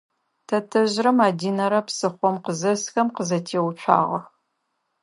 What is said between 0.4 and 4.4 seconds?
Тэтэжърэ Мадинэрэ псыхъом къызэсхэм къызэтеуцуагъэх.